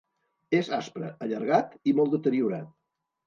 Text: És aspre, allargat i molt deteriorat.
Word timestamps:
És 0.59 0.69
aspre, 0.77 1.11
allargat 1.27 1.77
i 1.91 1.95
molt 1.99 2.17
deteriorat. 2.17 2.73